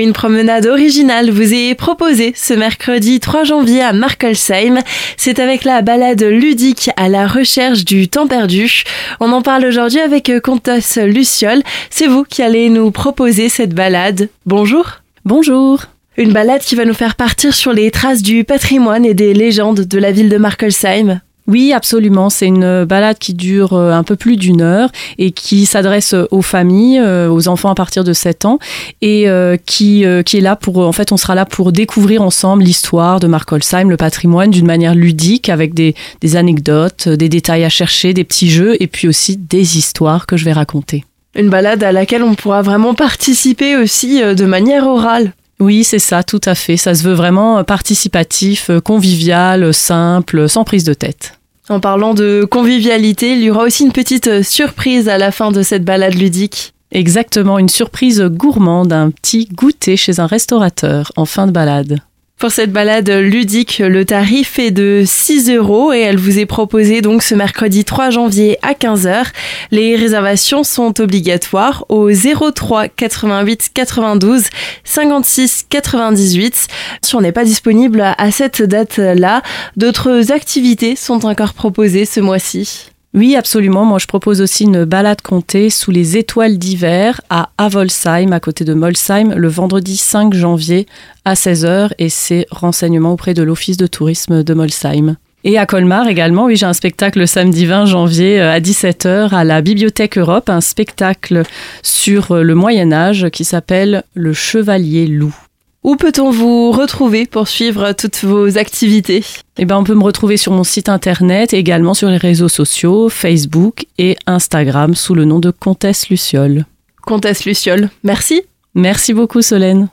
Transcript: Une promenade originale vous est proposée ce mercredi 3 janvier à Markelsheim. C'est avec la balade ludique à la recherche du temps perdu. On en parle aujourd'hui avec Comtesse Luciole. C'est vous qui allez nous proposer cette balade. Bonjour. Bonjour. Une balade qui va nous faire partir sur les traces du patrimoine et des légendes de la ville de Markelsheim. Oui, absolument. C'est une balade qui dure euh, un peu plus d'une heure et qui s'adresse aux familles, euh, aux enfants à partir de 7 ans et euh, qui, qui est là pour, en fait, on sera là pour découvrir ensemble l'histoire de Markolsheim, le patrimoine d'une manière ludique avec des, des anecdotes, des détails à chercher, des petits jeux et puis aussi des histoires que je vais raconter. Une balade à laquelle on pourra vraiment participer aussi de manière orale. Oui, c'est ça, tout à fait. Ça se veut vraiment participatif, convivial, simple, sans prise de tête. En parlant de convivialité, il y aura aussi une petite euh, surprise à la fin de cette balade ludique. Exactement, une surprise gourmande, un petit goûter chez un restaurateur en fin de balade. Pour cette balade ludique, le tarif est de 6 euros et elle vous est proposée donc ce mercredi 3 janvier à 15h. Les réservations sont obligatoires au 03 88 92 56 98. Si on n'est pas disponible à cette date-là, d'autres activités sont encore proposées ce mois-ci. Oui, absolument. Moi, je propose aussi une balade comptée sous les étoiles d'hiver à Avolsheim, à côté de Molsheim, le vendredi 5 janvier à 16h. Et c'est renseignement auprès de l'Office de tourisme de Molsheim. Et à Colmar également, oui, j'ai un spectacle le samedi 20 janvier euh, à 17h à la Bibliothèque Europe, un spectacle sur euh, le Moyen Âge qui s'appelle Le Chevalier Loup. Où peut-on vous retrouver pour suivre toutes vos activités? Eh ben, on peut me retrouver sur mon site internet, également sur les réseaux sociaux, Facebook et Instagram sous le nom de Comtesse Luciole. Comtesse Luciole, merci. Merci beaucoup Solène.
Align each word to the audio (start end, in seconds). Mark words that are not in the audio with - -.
Une 0.00 0.14
promenade 0.14 0.64
originale 0.64 1.30
vous 1.30 1.52
est 1.52 1.74
proposée 1.74 2.32
ce 2.34 2.54
mercredi 2.54 3.20
3 3.20 3.44
janvier 3.44 3.82
à 3.82 3.92
Markelsheim. 3.92 4.78
C'est 5.18 5.38
avec 5.38 5.62
la 5.64 5.82
balade 5.82 6.22
ludique 6.22 6.88
à 6.96 7.10
la 7.10 7.26
recherche 7.26 7.84
du 7.84 8.08
temps 8.08 8.26
perdu. 8.26 8.84
On 9.20 9.30
en 9.30 9.42
parle 9.42 9.66
aujourd'hui 9.66 10.00
avec 10.00 10.32
Comtesse 10.42 10.96
Luciole. 10.96 11.62
C'est 11.90 12.06
vous 12.06 12.24
qui 12.24 12.40
allez 12.40 12.70
nous 12.70 12.90
proposer 12.90 13.50
cette 13.50 13.74
balade. 13.74 14.30
Bonjour. 14.46 14.86
Bonjour. 15.26 15.82
Une 16.16 16.32
balade 16.32 16.62
qui 16.62 16.76
va 16.76 16.86
nous 16.86 16.94
faire 16.94 17.14
partir 17.14 17.52
sur 17.52 17.74
les 17.74 17.90
traces 17.90 18.22
du 18.22 18.44
patrimoine 18.44 19.04
et 19.04 19.12
des 19.12 19.34
légendes 19.34 19.80
de 19.80 19.98
la 19.98 20.12
ville 20.12 20.30
de 20.30 20.38
Markelsheim. 20.38 21.20
Oui, 21.50 21.72
absolument. 21.72 22.30
C'est 22.30 22.46
une 22.46 22.84
balade 22.84 23.18
qui 23.18 23.34
dure 23.34 23.72
euh, 23.72 23.90
un 23.90 24.04
peu 24.04 24.14
plus 24.14 24.36
d'une 24.36 24.60
heure 24.60 24.88
et 25.18 25.32
qui 25.32 25.66
s'adresse 25.66 26.14
aux 26.30 26.42
familles, 26.42 27.00
euh, 27.00 27.28
aux 27.28 27.48
enfants 27.48 27.70
à 27.70 27.74
partir 27.74 28.04
de 28.04 28.12
7 28.12 28.44
ans 28.44 28.60
et 29.02 29.28
euh, 29.28 29.56
qui, 29.66 30.04
qui 30.24 30.36
est 30.36 30.40
là 30.40 30.54
pour, 30.54 30.78
en 30.78 30.92
fait, 30.92 31.10
on 31.10 31.16
sera 31.16 31.34
là 31.34 31.44
pour 31.44 31.72
découvrir 31.72 32.22
ensemble 32.22 32.62
l'histoire 32.62 33.18
de 33.18 33.26
Markolsheim, 33.26 33.88
le 33.88 33.96
patrimoine 33.96 34.52
d'une 34.52 34.66
manière 34.66 34.94
ludique 34.94 35.48
avec 35.48 35.74
des, 35.74 35.96
des 36.20 36.36
anecdotes, 36.36 37.08
des 37.08 37.28
détails 37.28 37.64
à 37.64 37.68
chercher, 37.68 38.14
des 38.14 38.22
petits 38.22 38.48
jeux 38.48 38.80
et 38.80 38.86
puis 38.86 39.08
aussi 39.08 39.36
des 39.36 39.76
histoires 39.76 40.26
que 40.26 40.36
je 40.36 40.44
vais 40.44 40.52
raconter. 40.52 41.04
Une 41.34 41.50
balade 41.50 41.82
à 41.82 41.90
laquelle 41.90 42.22
on 42.22 42.36
pourra 42.36 42.62
vraiment 42.62 42.94
participer 42.94 43.76
aussi 43.76 44.22
de 44.22 44.44
manière 44.44 44.86
orale. 44.86 45.32
Oui, 45.58 45.82
c'est 45.82 45.98
ça, 45.98 46.22
tout 46.22 46.40
à 46.44 46.54
fait. 46.54 46.76
Ça 46.76 46.94
se 46.94 47.02
veut 47.02 47.12
vraiment 47.12 47.62
participatif, 47.64 48.70
convivial, 48.84 49.74
simple, 49.74 50.48
sans 50.48 50.62
prise 50.62 50.84
de 50.84 50.94
tête. 50.94 51.39
En 51.70 51.78
parlant 51.78 52.14
de 52.14 52.44
convivialité, 52.50 53.30
il 53.34 53.42
y 53.44 53.50
aura 53.50 53.62
aussi 53.62 53.84
une 53.84 53.92
petite 53.92 54.26
euh, 54.26 54.42
surprise 54.42 55.08
à 55.08 55.18
la 55.18 55.30
fin 55.30 55.52
de 55.52 55.62
cette 55.62 55.84
balade 55.84 56.14
ludique. 56.14 56.74
Exactement, 56.90 57.60
une 57.60 57.68
surprise 57.68 58.20
gourmande, 58.22 58.92
un 58.92 59.10
petit 59.10 59.46
goûter 59.46 59.96
chez 59.96 60.18
un 60.18 60.26
restaurateur 60.26 61.12
en 61.14 61.26
fin 61.26 61.46
de 61.46 61.52
balade. 61.52 62.00
Pour 62.40 62.50
cette 62.50 62.72
balade 62.72 63.10
ludique, 63.10 63.82
le 63.84 64.06
tarif 64.06 64.58
est 64.58 64.70
de 64.70 65.02
6 65.04 65.50
euros 65.50 65.92
et 65.92 66.00
elle 66.00 66.16
vous 66.16 66.38
est 66.38 66.46
proposée 66.46 67.02
donc 67.02 67.22
ce 67.22 67.34
mercredi 67.34 67.84
3 67.84 68.08
janvier 68.08 68.56
à 68.62 68.72
15h. 68.72 69.26
Les 69.72 69.94
réservations 69.94 70.64
sont 70.64 70.98
obligatoires 71.02 71.84
au 71.90 72.08
03 72.10 72.88
88 72.88 73.72
92 73.74 74.44
56 74.84 75.66
98. 75.68 76.68
Si 77.02 77.14
on 77.14 77.20
n'est 77.20 77.30
pas 77.30 77.44
disponible 77.44 78.00
à 78.16 78.30
cette 78.30 78.62
date-là, 78.62 79.42
d'autres 79.76 80.32
activités 80.32 80.96
sont 80.96 81.26
encore 81.26 81.52
proposées 81.52 82.06
ce 82.06 82.20
mois-ci. 82.20 82.90
Oui, 83.12 83.34
absolument. 83.34 83.84
Moi, 83.84 83.98
je 83.98 84.06
propose 84.06 84.40
aussi 84.40 84.64
une 84.64 84.84
balade 84.84 85.20
comptée 85.20 85.68
sous 85.68 85.90
les 85.90 86.16
étoiles 86.16 86.58
d'hiver 86.58 87.20
à 87.28 87.50
Avolsheim, 87.58 88.32
à 88.32 88.38
côté 88.38 88.64
de 88.64 88.72
Molsheim, 88.72 89.34
le 89.34 89.48
vendredi 89.48 89.96
5 89.96 90.32
janvier 90.32 90.86
à 91.24 91.34
16h. 91.34 91.90
Et 91.98 92.08
c'est 92.08 92.46
renseignement 92.52 93.12
auprès 93.12 93.34
de 93.34 93.42
l'Office 93.42 93.76
de 93.76 93.88
tourisme 93.88 94.44
de 94.44 94.54
Molsheim. 94.54 95.16
Et 95.42 95.58
à 95.58 95.66
Colmar 95.66 96.06
également, 96.06 96.44
oui, 96.44 96.56
j'ai 96.56 96.66
un 96.66 96.72
spectacle 96.72 97.18
le 97.18 97.26
samedi 97.26 97.66
20 97.66 97.86
janvier 97.86 98.40
euh, 98.40 98.52
à 98.52 98.60
17h 98.60 99.34
à 99.34 99.42
la 99.42 99.62
Bibliothèque 99.62 100.18
Europe, 100.18 100.50
un 100.50 100.60
spectacle 100.60 101.42
sur 101.82 102.32
euh, 102.32 102.42
le 102.42 102.54
Moyen 102.54 102.92
Âge 102.92 103.30
qui 103.30 103.44
s'appelle 103.44 104.04
Le 104.14 104.34
Chevalier 104.34 105.06
Loup. 105.06 105.34
Où 105.82 105.96
peut-on 105.96 106.30
vous 106.30 106.72
retrouver 106.72 107.24
pour 107.24 107.48
suivre 107.48 107.92
toutes 107.92 108.22
vos 108.22 108.58
activités? 108.58 109.24
Eh 109.56 109.64
ben, 109.64 109.78
on 109.78 109.84
peut 109.84 109.94
me 109.94 110.04
retrouver 110.04 110.36
sur 110.36 110.52
mon 110.52 110.62
site 110.62 110.90
internet, 110.90 111.54
également 111.54 111.94
sur 111.94 112.10
les 112.10 112.18
réseaux 112.18 112.50
sociaux, 112.50 113.08
Facebook 113.08 113.86
et 113.96 114.16
Instagram 114.26 114.94
sous 114.94 115.14
le 115.14 115.24
nom 115.24 115.38
de 115.38 115.50
Comtesse 115.50 116.10
Luciole. 116.10 116.66
Comtesse 117.00 117.46
Luciole, 117.46 117.88
merci. 118.04 118.42
Merci 118.74 119.14
beaucoup 119.14 119.40
Solène. 119.40 119.88